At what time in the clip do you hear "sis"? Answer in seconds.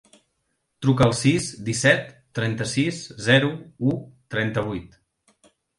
1.19-1.49